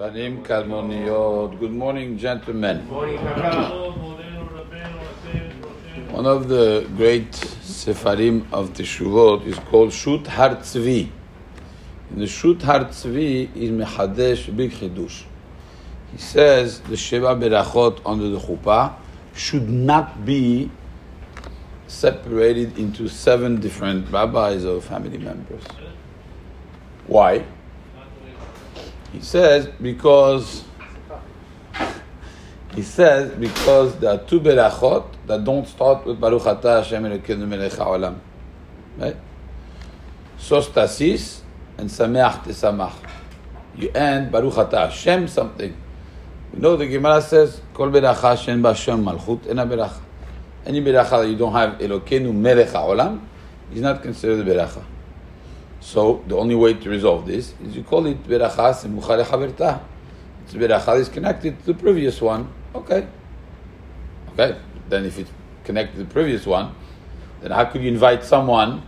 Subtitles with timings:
[0.00, 1.60] Shanim Kalmoniyot.
[1.60, 2.88] Good morning, gentlemen.
[6.08, 11.10] One of the great Sefarim of the Shuvot is called Shut Har Tzvi.
[12.12, 15.24] In the Shut Har Tzvi is Mechadesh Big Chidush.
[16.12, 18.94] He says the Sheva Berachot under the Chuppah
[19.34, 20.70] should not be
[21.88, 25.64] separated into seven different rabbis or family members.
[27.06, 27.44] Why?
[29.12, 30.64] He says because
[32.74, 37.48] he says because there are two berachot that don't start with Baruch Atah Hashem Elokeinu
[37.48, 38.20] Melech Haolam.
[38.96, 39.16] Right?
[40.38, 41.40] Sostasis
[41.76, 42.94] and Sameach Tesamach.
[43.76, 45.76] You end Baruch Atah Hashem something.
[46.52, 50.00] We know the Gemara says Kol beracha shen b'Hashem malchut ena beracha.
[50.64, 53.20] Any beracha that you don't have Elokeinu Melech Haolam
[53.72, 54.84] is not considered a beracha.
[55.80, 59.80] So the only way to resolve this is you call it beracha semucha lechaverta.
[60.44, 62.52] It's beracha is connected to the previous one.
[62.74, 63.06] Okay.
[64.32, 64.58] Okay.
[64.88, 65.30] Then if it's
[65.64, 66.74] connected to the previous one,
[67.40, 68.82] then how could you invite someone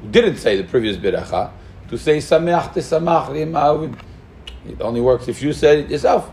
[0.00, 1.52] who didn't say the previous beracha
[1.90, 3.98] to say sameach tesamach
[4.66, 6.30] It only works if you said it yourself.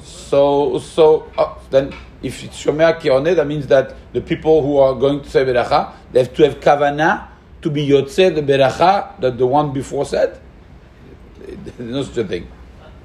[0.00, 4.94] So so uh, then if it's shomea kione, that means that the people who are
[4.94, 7.35] going to say beracha they have to have kavanah
[7.66, 10.40] to be Yotze the Beracha that the one before said?
[11.40, 12.48] There's no such a thing.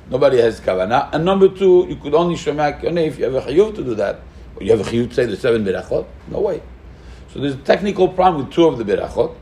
[0.10, 1.14] Nobody has Kavanah.
[1.14, 4.22] And number two, you could only Shemak if you have a Chiyuv to do that.
[4.56, 6.06] Or you have a Chiyuv to say the seven Berachot?
[6.30, 6.62] No way.
[7.34, 9.36] So there's a technical problem with two of the Berachot.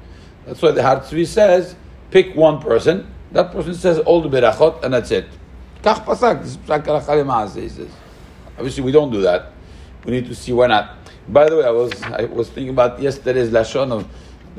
[0.45, 1.75] That's why the Har Tzvi says,
[2.11, 5.27] pick one person, that person says all the Berachot, and that's it.
[5.83, 7.89] Kach Pasak he says.
[8.57, 9.51] Obviously, we don't do that.
[10.05, 10.97] We need to see why not.
[11.27, 14.07] By the way, I was I was thinking about yesterday's Lashon of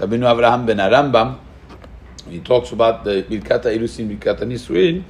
[0.01, 1.39] Rabbeinu Avraham ben HaRambam,
[2.29, 5.03] he talks about the Birkat ilusim Birkat Nisuin,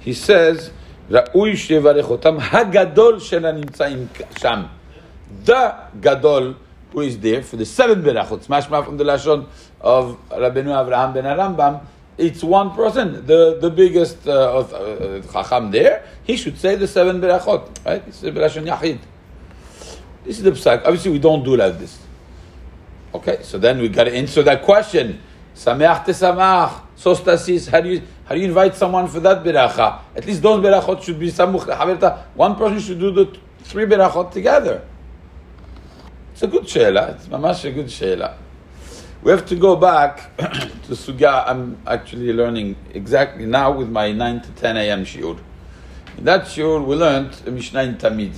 [0.00, 0.70] he says,
[1.10, 4.68] ראוי שיברך ha gadol shela הנמצאים sham."
[5.44, 6.54] The gadol
[6.92, 9.46] who is there for the seven berachot, mashma from the lashon
[9.80, 11.80] of Rabbeinu Avraham ben HaRambam,
[12.18, 16.88] it's one person, the, the biggest uh, of uh, chacham there, he should say the
[16.88, 18.02] seven berachot, right?
[18.06, 18.98] It's the berachon yachid.
[20.24, 20.82] This is the psak.
[20.84, 22.05] Obviously, we don't do like this.
[23.16, 25.18] Okay, so then we got to answer that question.
[25.54, 27.66] Sameach tesamach, sostasis.
[27.70, 30.00] How do you how do you invite someone for that beracha?
[30.14, 32.24] At least those berachot should be haverta.
[32.34, 34.86] One person should do the three berachot together.
[36.32, 37.12] It's a good sheila.
[37.12, 38.36] It's mamash a good sheila.
[39.22, 41.44] We have to go back to sugya.
[41.46, 45.06] I'm actually learning exactly now with my 9 to 10 a.m.
[45.06, 45.40] shiur.
[46.18, 48.36] In that shiur, we learned Mishnah in Tamid.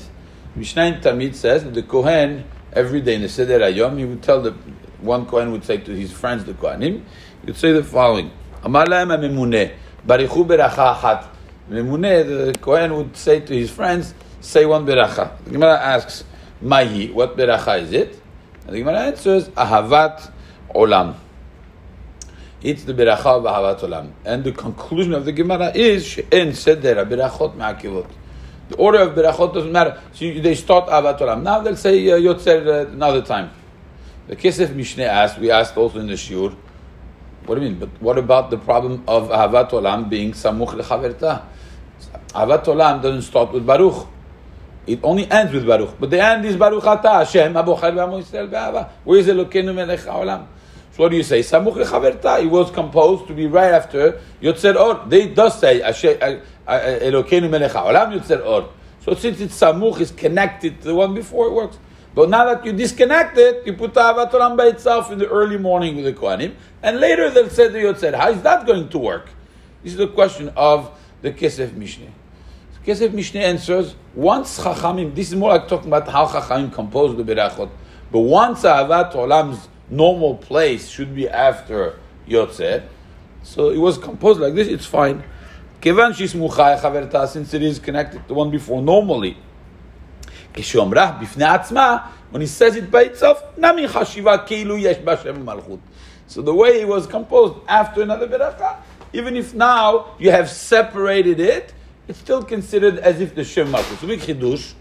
[0.54, 4.22] Mishnah in Tamid says that the Kohen every day in the Seder Ayom, he would
[4.22, 4.52] tell the
[5.00, 7.02] one Kohen would say to his friends, the Kohanim,
[7.40, 8.30] he would say the following:
[8.62, 9.72] Amar lahem memune
[10.06, 11.28] barichu beracha achat.
[11.70, 15.30] Memune, the Kohen would say to his friends, say one beracha.
[15.44, 16.24] The Gemara asks,
[16.60, 18.20] Mahi, what beracha is it?
[18.66, 20.32] And the Gemara answers, Ahavat
[20.74, 21.14] olam.
[22.62, 24.12] It's the beracha of Ahavat olam.
[24.24, 28.08] And the conclusion of the Gemara is, She'en seder berachot ma'akivot.
[28.68, 30.00] The order of berachot doesn't matter.
[30.12, 31.42] So you, they start Ahavat Olam.
[31.42, 33.50] Now they'll say uh, Yotzer uh, another time.
[34.26, 36.54] The Kesef Mishneh asked, we asked also in the Shiur,
[37.46, 37.78] what do you mean?
[37.78, 41.44] But what about the problem of Ahavat Olam being Samuch Lechaverta?
[42.28, 44.06] Ahavat Olam doesn't start with Baruch.
[44.86, 45.98] It only ends with Baruch.
[45.98, 48.90] But the end is Baruch Ata Hashem Abochar V'Amo Yisrael Be'ava.
[49.04, 50.46] Where is Elokeinu Melech HaOlam?
[50.92, 51.40] So what do you say?
[51.40, 52.42] Samuch Lechaverta.
[52.42, 55.08] It was composed to be right after Yotzer Or.
[55.08, 58.70] They does say Hashem, Elokeinu melech haolam yotzer or.
[59.00, 61.78] So since it's samuch, is connected to the one before, it works.
[62.14, 65.28] But now that you disconnect it, you put the Ahavat Olam by itself in the
[65.28, 68.12] early morning with the Kohanim, and later they'll say the Yotzer.
[68.14, 69.28] How is that going to work?
[69.84, 70.90] This is the question of
[71.22, 72.10] the Kesef Mishneh.
[72.84, 77.22] Kesef Mishneh answers, once Chachamim, this is more like talking about how Chachamim composed the
[77.22, 77.70] Berachot,
[78.10, 82.84] but once Ahavat Olam's normal place should be after Yotzer,
[83.42, 85.22] so it was composed like this, it's fine.
[85.81, 89.33] כיוון שהיא סמוכה חברתה, since it is connected to one before normally.
[90.53, 91.97] כשאומרה בפני עצמה,
[92.31, 95.80] when he says it by itself, נמי חשיבה כאילו יש בה שם מלכות.
[96.30, 98.77] So the way it was composed after another beracha,
[99.13, 101.74] even if now you have separated it,
[102.07, 103.94] it's still considered as if the Shem Malchut.
[103.94, 104.74] It's a big chidush,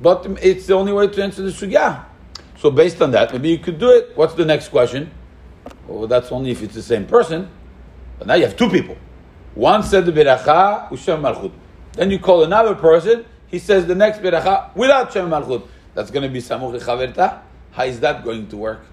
[0.00, 2.04] but it's the only way to answer the sugya.
[2.58, 4.12] So based on that, maybe you could do it.
[4.14, 5.10] What's the next question?
[5.86, 7.50] Well, that's only if it's the same person.
[8.18, 8.96] But now you have two people.
[9.55, 11.51] One said the beracha ushem malchut.
[11.93, 13.25] Then you call another person.
[13.47, 15.67] He says the next beracha without shem malchut.
[15.93, 17.39] That's going to be samuch lechaverta.
[17.71, 18.85] How is that going to work?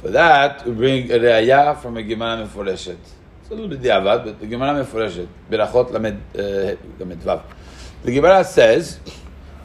[0.00, 2.96] For that, we bring a reaya from a Gemara Meforeshet.
[3.42, 5.28] It's a little bit diavad, but the Gemara meforeshet.
[5.50, 7.42] Berachot lamed uh, vav.
[8.02, 8.98] The Gemara says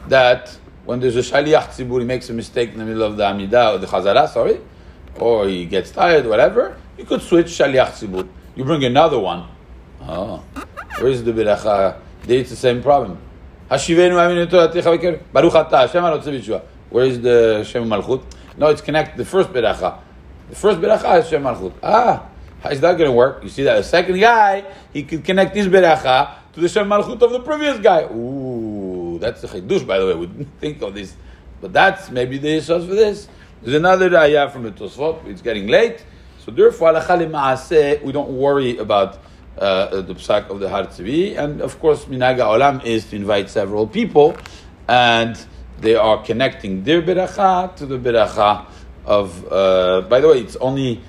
[0.08, 0.54] that
[0.84, 3.74] when there's a shaliach tzibur, he makes a mistake in the middle of the Amidah
[3.74, 4.60] or the Chazara, sorry,
[5.18, 8.28] or he gets tired, whatever, you could switch shaliach tzibur.
[8.56, 9.46] You bring another one.
[10.00, 10.42] Oh,
[10.98, 12.00] where's the beracha?
[12.22, 13.18] There it's the same problem.
[13.68, 13.78] Where
[17.04, 18.22] is the Shem Malchut?
[18.56, 19.18] No, it's connected.
[19.18, 19.98] The first beracha.
[20.48, 21.74] The first beracha is Shem Malchut.
[21.82, 22.26] Ah,
[22.62, 23.42] how is that going to work?
[23.42, 27.20] You see that the second guy, he could connect his beracha to the Shem Malchut
[27.20, 28.04] of the previous guy.
[28.04, 30.14] Ooh, that's the chidush, by the way.
[30.14, 31.14] We didn't think of this.
[31.60, 33.28] But that's maybe the source for this.
[33.60, 35.26] There's another ayah from the Tosfot.
[35.26, 36.02] It's getting late.
[36.46, 39.18] So therefore, we don't worry about
[39.58, 41.36] uh, the psak of the Har Tzvi.
[41.36, 44.36] And of course, Minaga Olam is to invite several people.
[44.86, 45.36] And
[45.80, 48.64] they are connecting their beracha to the beracha
[49.04, 49.52] of.
[49.52, 51.02] Uh, by the way, it's only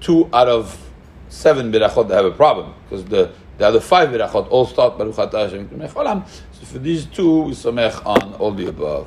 [0.00, 0.90] two out of
[1.28, 5.16] seven berachot that have a problem because the the other five berachot all start Baruch
[5.16, 9.06] Atah Hashem So for these two, we samech on all the above.